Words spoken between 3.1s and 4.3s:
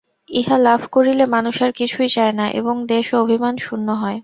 ও অভিমান-শূন্য হয়।